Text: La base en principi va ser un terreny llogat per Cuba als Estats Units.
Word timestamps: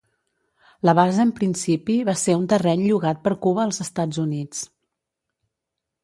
La 0.87 0.93
base 0.99 1.19
en 1.23 1.33
principi 1.39 1.97
va 2.07 2.15
ser 2.21 2.37
un 2.37 2.47
terreny 2.53 2.85
llogat 2.85 3.21
per 3.27 3.33
Cuba 3.43 3.65
als 3.65 3.83
Estats 3.85 4.23
Units. 4.25 4.63